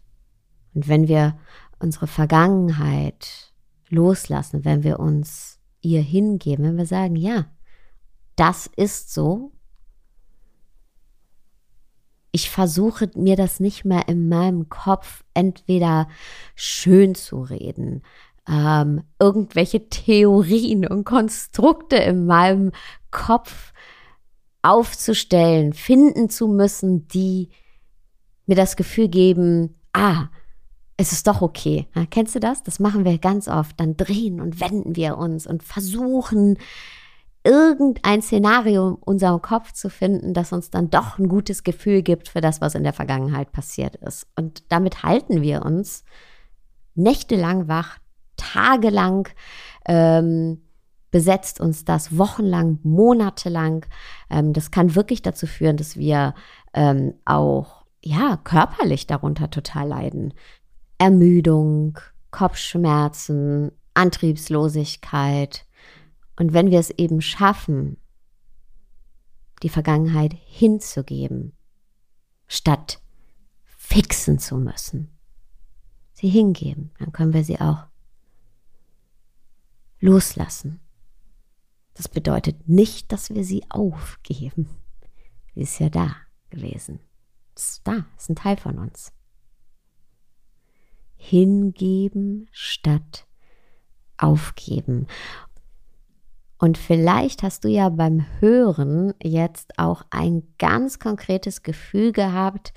Und 0.74 0.88
wenn 0.88 1.08
wir 1.08 1.38
unsere 1.80 2.08
Vergangenheit 2.08 3.54
loslassen, 3.90 4.66
wenn 4.66 4.84
wir 4.84 5.00
uns 5.00 5.60
ihr 5.82 6.02
hingeben, 6.02 6.66
wenn 6.66 6.78
wir 6.78 6.86
sagen, 6.86 7.16
ja, 7.16 7.46
das 8.36 8.68
ist 8.76 9.14
so, 9.14 9.52
ich 12.32 12.50
versuche 12.50 13.10
mir 13.16 13.38
das 13.38 13.62
nicht 13.62 13.86
mehr 13.86 14.10
in 14.10 14.28
meinem 14.28 14.68
Kopf 14.68 15.24
entweder 15.34 16.10
schön 16.56 17.16
zu 17.16 17.42
reden, 17.42 18.04
ähm, 18.48 19.04
irgendwelche 19.20 19.88
Theorien 19.90 20.86
und 20.86 21.06
Konstrukte 21.06 21.96
in 21.96 22.26
meinem 22.26 22.72
Kopf 23.16 23.72
aufzustellen, 24.62 25.72
finden 25.72 26.30
zu 26.30 26.48
müssen, 26.48 27.08
die 27.08 27.50
mir 28.46 28.56
das 28.56 28.76
Gefühl 28.76 29.08
geben, 29.08 29.76
ah, 29.94 30.28
es 30.98 31.14
ist 31.14 31.28
doch 31.28 31.42
okay. 31.42 31.88
Ja, 31.96 32.06
kennst 32.06 32.36
du 32.36 32.40
das? 32.40 32.64
Das 32.64 32.80
machen 32.80 33.06
wir 33.06 33.18
ganz 33.18 33.48
oft. 33.48 33.80
Dann 33.80 33.96
drehen 33.96 34.42
und 34.42 34.60
wenden 34.60 34.96
wir 34.96 35.18
uns 35.18 35.48
und 35.48 35.64
versuchen, 35.64 36.58
irgendein 37.44 38.22
Szenario 38.22 38.90
in 38.90 38.96
unserem 38.96 39.42
Kopf 39.42 39.72
zu 39.72 39.90
finden, 39.90 40.34
das 40.34 40.52
uns 40.52 40.70
dann 40.70 40.90
doch 40.90 41.18
ein 41.18 41.30
gutes 41.30 41.64
Gefühl 41.64 42.02
gibt 42.02 42.28
für 42.28 42.42
das, 42.42 42.60
was 42.60 42.76
in 42.76 42.84
der 42.84 42.94
Vergangenheit 42.94 43.54
passiert 43.54 43.96
ist. 43.98 44.28
Und 44.36 44.64
damit 44.70 45.04
halten 45.04 45.42
wir 45.42 45.64
uns 45.64 46.04
nächtelang 46.96 47.70
wach, 47.70 47.98
tagelang 48.36 49.30
ähm, 49.86 50.65
besetzt 51.16 51.62
uns 51.62 51.86
das 51.86 52.18
wochenlang, 52.18 52.78
monatelang. 52.84 53.86
Ähm, 54.30 54.52
das 54.52 54.70
kann 54.70 54.96
wirklich 54.96 55.22
dazu 55.22 55.48
führen, 55.48 55.78
dass 55.78 55.96
wir 55.96 56.36
ähm, 56.74 57.14
auch 57.24 57.86
ja 58.04 58.36
körperlich 58.44 59.08
darunter 59.08 59.50
total 59.50 59.88
leiden. 59.88 60.34
Ermüdung, 60.98 61.98
Kopfschmerzen, 62.32 63.72
Antriebslosigkeit. 63.94 65.66
Und 66.36 66.52
wenn 66.52 66.70
wir 66.70 66.82
es 66.82 66.90
eben 66.90 67.22
schaffen, 67.22 67.96
die 69.64 69.70
Vergangenheit 69.70 70.34
hinzugeben, 70.34 71.54
statt 72.46 73.00
fixen 73.64 74.38
zu 74.38 74.58
müssen, 74.58 75.18
sie 76.12 76.28
hingeben, 76.28 76.92
dann 77.00 77.14
können 77.14 77.34
wir 77.34 77.46
sie 77.46 77.62
auch 77.62 77.86
loslassen. 80.02 80.82
Das 81.96 82.08
bedeutet 82.08 82.70
nicht, 82.70 83.12
dass 83.12 83.30
wir 83.34 83.44
sie 83.44 83.64
aufgeben. 83.70 84.70
Sie 85.54 85.62
ist 85.62 85.80
ja 85.80 85.90
da 85.90 86.16
gewesen. 86.50 87.00
ist 87.56 87.82
da, 87.86 88.06
ist 88.18 88.30
ein 88.30 88.36
Teil 88.36 88.58
von 88.58 88.78
uns 88.78 89.12
hingeben 91.26 92.48
statt 92.52 93.26
aufgeben. 94.18 95.08
Und 96.58 96.78
vielleicht 96.78 97.44
hast 97.44 97.64
du 97.64 97.68
ja 97.68 97.90
beim 97.90 98.26
Hören 98.40 99.14
jetzt 99.22 99.78
auch 99.78 100.04
ein 100.10 100.44
ganz 100.58 101.00
konkretes 101.00 101.64
Gefühl 101.64 102.12
gehabt, 102.12 102.74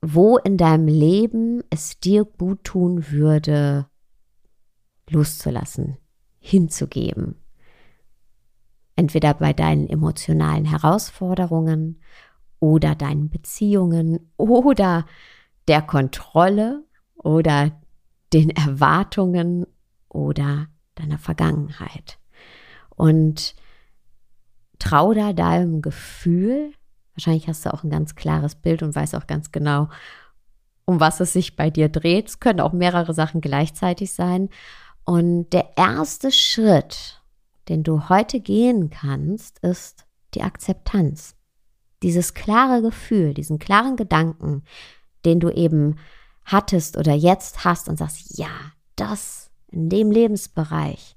wo 0.00 0.38
in 0.38 0.56
deinem 0.56 0.88
Leben 0.88 1.62
es 1.68 2.00
dir 2.00 2.24
gut 2.24 2.64
tun 2.64 3.10
würde, 3.10 3.86
loszulassen, 5.10 5.98
hinzugeben. 6.40 7.36
Entweder 8.96 9.34
bei 9.34 9.52
deinen 9.52 9.88
emotionalen 9.88 10.64
Herausforderungen 10.64 12.00
oder 12.58 12.94
deinen 12.94 13.30
Beziehungen 13.30 14.32
oder 14.36 15.06
der 15.68 15.82
Kontrolle 15.82 16.84
oder 17.14 17.72
den 18.32 18.50
Erwartungen 18.50 19.66
oder 20.08 20.66
deiner 20.96 21.18
Vergangenheit. 21.18 22.18
Und 22.90 23.54
trau 24.78 25.14
da 25.14 25.32
deinem 25.32 25.82
Gefühl. 25.82 26.72
Wahrscheinlich 27.14 27.48
hast 27.48 27.64
du 27.64 27.72
auch 27.72 27.84
ein 27.84 27.90
ganz 27.90 28.14
klares 28.14 28.54
Bild 28.54 28.82
und 28.82 28.94
weißt 28.94 29.14
auch 29.14 29.26
ganz 29.26 29.52
genau, 29.52 29.88
um 30.84 31.00
was 31.00 31.20
es 31.20 31.32
sich 31.32 31.56
bei 31.56 31.70
dir 31.70 31.88
dreht. 31.88 32.28
Es 32.28 32.40
können 32.40 32.60
auch 32.60 32.72
mehrere 32.72 33.14
Sachen 33.14 33.40
gleichzeitig 33.40 34.12
sein. 34.12 34.48
Und 35.04 35.50
der 35.50 35.76
erste 35.76 36.30
Schritt, 36.30 37.22
den 37.68 37.82
du 37.82 38.08
heute 38.08 38.40
gehen 38.40 38.90
kannst, 38.90 39.58
ist 39.60 40.06
die 40.34 40.42
Akzeptanz. 40.42 41.34
Dieses 42.02 42.34
klare 42.34 42.82
Gefühl, 42.82 43.34
diesen 43.34 43.58
klaren 43.58 43.96
Gedanken, 43.96 44.64
den 45.24 45.40
du 45.40 45.50
eben 45.50 45.98
hattest 46.44 46.96
oder 46.96 47.14
jetzt 47.14 47.64
hast 47.64 47.88
und 47.88 47.98
sagst, 47.98 48.38
ja, 48.38 48.50
das 48.96 49.50
in 49.68 49.88
dem 49.88 50.10
Lebensbereich, 50.10 51.16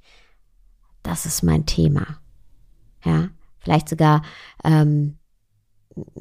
das 1.01 1.25
ist 1.25 1.43
mein 1.43 1.65
Thema. 1.65 2.19
Ja, 3.03 3.29
vielleicht 3.59 3.89
sogar 3.89 4.21
ähm, 4.63 5.17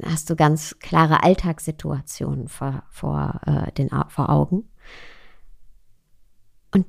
hast 0.05 0.29
du 0.29 0.35
ganz 0.35 0.77
klare 0.79 1.23
Alltagssituationen 1.23 2.47
vor, 2.47 2.83
vor, 2.89 3.41
äh, 3.45 3.71
den, 3.73 3.89
vor 4.09 4.29
Augen. 4.29 4.69
Und 6.71 6.85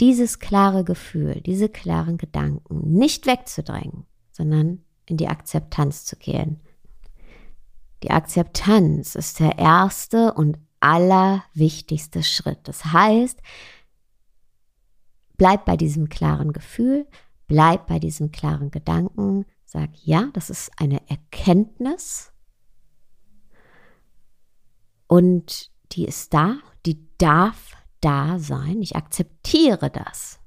dieses 0.00 0.38
klare 0.38 0.84
Gefühl, 0.84 1.40
diese 1.42 1.68
klaren 1.68 2.16
Gedanken 2.18 2.92
nicht 2.92 3.26
wegzudrängen, 3.26 4.06
sondern 4.32 4.82
in 5.06 5.16
die 5.16 5.28
Akzeptanz 5.28 6.04
zu 6.04 6.16
gehen 6.16 6.60
die 8.02 8.10
Akzeptanz 8.10 9.14
ist 9.14 9.40
der 9.40 9.58
erste 9.58 10.32
und 10.32 10.58
allerwichtigste 10.80 12.22
Schritt. 12.22 12.60
Das 12.64 12.86
heißt, 12.86 13.40
bleib 15.36 15.66
bei 15.66 15.76
diesem 15.76 16.08
klaren 16.08 16.52
Gefühl, 16.52 17.06
bleib 17.46 17.86
bei 17.86 17.98
diesem 17.98 18.32
klaren 18.32 18.70
Gedanken, 18.70 19.44
sag 19.66 19.90
ja, 20.02 20.30
das 20.32 20.48
ist 20.48 20.70
eine 20.78 21.06
Erkenntnis 21.08 22.32
und 25.06 25.70
die 25.92 26.06
ist 26.06 26.32
da, 26.32 26.56
die 26.86 27.06
darf 27.18 27.76
da 28.00 28.38
sein. 28.38 28.82
Ich 28.82 28.96
akzeptiere 28.96 29.90
das, 29.90 30.40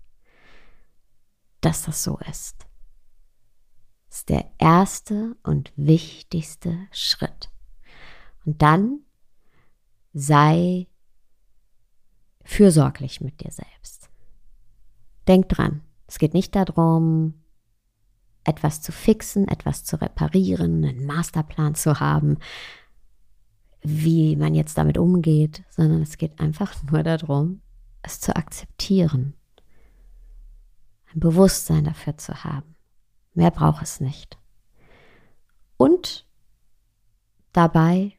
dass 1.62 1.84
das 1.84 2.04
so 2.04 2.20
ist. 2.30 2.66
ist 4.10 4.30
der 4.30 4.52
erste 4.60 5.36
und 5.44 5.74
wichtigste 5.76 6.78
Schritt. 6.92 7.50
Und 8.46 8.62
dann 8.62 9.00
sei 10.14 10.88
fürsorglich 12.44 13.22
mit 13.22 13.42
dir 13.42 13.52
selbst. 13.52 14.10
Denk 15.28 15.50
dran, 15.50 15.82
es 16.08 16.20
geht 16.20 16.34
nicht 16.34 16.56
darum, 16.56 17.42
etwas 18.44 18.82
zu 18.82 18.92
fixen, 18.92 19.48
etwas 19.48 19.84
zu 19.86 20.02
reparieren, 20.02 20.84
einen 20.84 21.06
Masterplan 21.06 21.76
zu 21.76 22.00
haben, 22.00 22.38
wie 23.84 24.36
man 24.36 24.56
jetzt 24.56 24.78
damit 24.78 24.98
umgeht, 24.98 25.64
sondern 25.70 26.02
es 26.02 26.18
geht 26.18 26.40
einfach 26.40 26.82
nur 26.84 27.04
darum, 27.04 27.62
es 28.02 28.20
zu 28.20 28.36
akzeptieren, 28.36 29.34
ein 31.14 31.20
Bewusstsein 31.20 31.84
dafür 31.84 32.18
zu 32.18 32.44
haben. 32.44 32.76
Mehr 33.34 33.52
braucht 33.52 33.84
es 33.84 34.00
nicht. 34.00 34.38
Und 35.78 36.26
dabei 37.52 38.18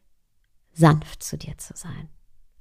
sanft 0.71 1.23
zu 1.23 1.37
dir 1.37 1.57
zu 1.57 1.73
sein. 1.75 2.09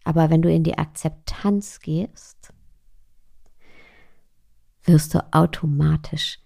Aber 0.05 0.31
wenn 0.31 0.43
du 0.43 0.53
in 0.53 0.64
die 0.64 0.79
Akzeptanz 0.79 1.81
gehst, 1.81 2.53
wirst 4.85 5.14
du 5.14 5.33
automatisch 5.33 6.38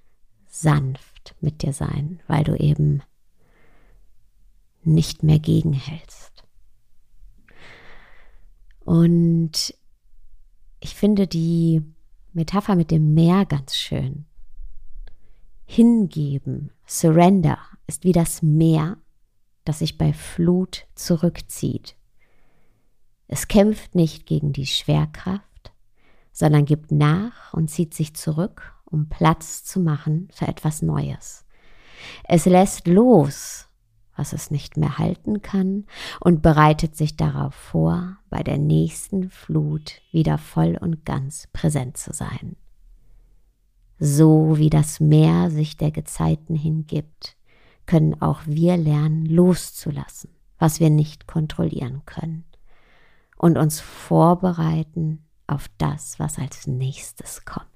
sanft 0.46 1.34
mit 1.40 1.62
dir 1.62 1.72
sein, 1.72 2.20
weil 2.26 2.44
du 2.44 2.56
eben 2.56 3.02
nicht 4.82 5.22
mehr 5.22 5.38
gegenhältst. 5.38 6.17
Und 8.88 9.74
ich 10.80 10.94
finde 10.94 11.26
die 11.26 11.82
Metapher 12.32 12.74
mit 12.74 12.90
dem 12.90 13.12
Meer 13.12 13.44
ganz 13.44 13.76
schön. 13.76 14.24
Hingeben, 15.66 16.70
Surrender 16.86 17.58
ist 17.86 18.04
wie 18.04 18.12
das 18.12 18.40
Meer, 18.40 18.96
das 19.66 19.80
sich 19.80 19.98
bei 19.98 20.14
Flut 20.14 20.86
zurückzieht. 20.94 21.96
Es 23.26 23.46
kämpft 23.46 23.94
nicht 23.94 24.24
gegen 24.24 24.54
die 24.54 24.64
Schwerkraft, 24.64 25.74
sondern 26.32 26.64
gibt 26.64 26.90
nach 26.90 27.52
und 27.52 27.68
zieht 27.68 27.92
sich 27.92 28.16
zurück, 28.16 28.72
um 28.86 29.10
Platz 29.10 29.64
zu 29.64 29.80
machen 29.80 30.28
für 30.32 30.48
etwas 30.48 30.80
Neues. 30.80 31.44
Es 32.24 32.46
lässt 32.46 32.86
los, 32.86 33.67
was 34.18 34.32
es 34.32 34.50
nicht 34.50 34.76
mehr 34.76 34.98
halten 34.98 35.40
kann, 35.42 35.86
und 36.20 36.42
bereitet 36.42 36.96
sich 36.96 37.16
darauf 37.16 37.54
vor, 37.54 38.18
bei 38.28 38.42
der 38.42 38.58
nächsten 38.58 39.30
Flut 39.30 40.02
wieder 40.10 40.36
voll 40.36 40.76
und 40.78 41.04
ganz 41.04 41.48
präsent 41.52 41.96
zu 41.96 42.12
sein. 42.12 42.56
So 43.98 44.58
wie 44.58 44.70
das 44.70 45.00
Meer 45.00 45.50
sich 45.50 45.76
der 45.76 45.92
Gezeiten 45.92 46.54
hingibt, 46.54 47.36
können 47.86 48.20
auch 48.20 48.42
wir 48.44 48.76
lernen 48.76 49.24
loszulassen, 49.24 50.30
was 50.58 50.80
wir 50.80 50.90
nicht 50.90 51.26
kontrollieren 51.26 52.02
können, 52.04 52.44
und 53.36 53.56
uns 53.56 53.80
vorbereiten 53.80 55.24
auf 55.46 55.68
das, 55.78 56.18
was 56.18 56.38
als 56.38 56.66
nächstes 56.66 57.44
kommt. 57.44 57.66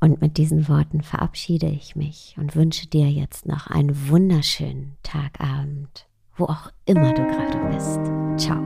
Und 0.00 0.20
mit 0.20 0.36
diesen 0.36 0.68
Worten 0.68 1.02
verabschiede 1.02 1.66
ich 1.66 1.96
mich 1.96 2.36
und 2.38 2.54
wünsche 2.54 2.86
dir 2.86 3.10
jetzt 3.10 3.46
noch 3.46 3.66
einen 3.66 4.08
wunderschönen 4.08 4.96
Tagabend, 5.02 6.06
wo 6.36 6.44
auch 6.44 6.70
immer 6.84 7.12
du 7.14 7.26
gerade 7.26 7.58
bist. 7.74 8.00
Ciao. 8.40 8.62